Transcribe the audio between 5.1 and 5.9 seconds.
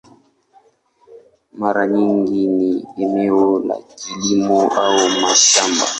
mashamba.